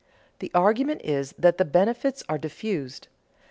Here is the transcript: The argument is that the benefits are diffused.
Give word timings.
The 0.39 0.49
argument 0.55 1.01
is 1.03 1.35
that 1.37 1.59
the 1.59 1.63
benefits 1.65 2.23
are 2.27 2.39
diffused. 2.39 3.07